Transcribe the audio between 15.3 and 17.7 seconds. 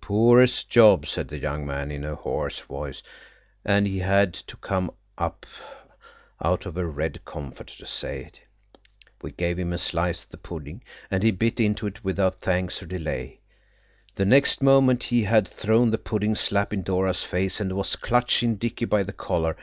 thrown the pudding slap in Dora's face,